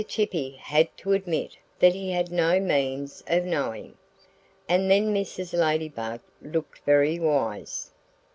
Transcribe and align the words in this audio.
Chippy 0.07 0.53
had 0.59 0.89
to 0.97 1.13
admit 1.13 1.55
that 1.77 1.93
he 1.93 2.09
had 2.11 2.31
no 2.31 2.59
means 2.59 3.23
of 3.27 3.45
knowing. 3.45 3.99
And 4.67 4.89
then 4.89 5.13
Mrs. 5.13 5.55
Ladybug 5.55 6.21
looked 6.41 6.79
very 6.79 7.19
wise. 7.19 7.91